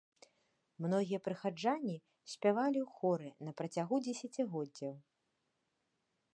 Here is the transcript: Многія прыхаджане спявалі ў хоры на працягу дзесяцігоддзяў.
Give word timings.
Многія 0.85 1.19
прыхаджане 1.27 1.95
спявалі 2.33 2.79
ў 2.87 2.95
хоры 2.97 3.29
на 3.49 3.53
працягу 3.61 3.95
дзесяцігоддзяў. 4.09 4.93